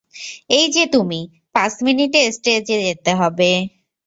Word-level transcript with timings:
এই 0.49 0.65
যে 0.71 0.83
তুমি, 0.87 1.19
পাঁচ 1.55 1.73
মিনিটে 1.83 2.21
স্টেজে 2.31 2.77
যেতে 2.81 3.11
হবে। 3.15 3.51